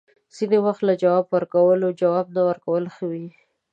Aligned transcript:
ځینې 0.35 0.57
وخت 0.65 0.81
له 0.89 0.93
جواب 1.01 1.25
ورکولو، 1.35 1.87
جواب 2.01 2.27
نه 2.35 2.41
ورکول 2.49 2.83
ښه 2.95 3.05
وي 3.11 3.27